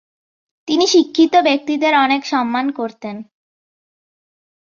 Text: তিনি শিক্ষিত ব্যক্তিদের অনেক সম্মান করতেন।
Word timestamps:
তিনি 0.67 0.85
শিক্ষিত 0.87 1.33
ব্যক্তিদের 1.43 1.93
অনেক 1.95 2.21
সম্মান 2.25 2.65
করতেন। 2.71 3.15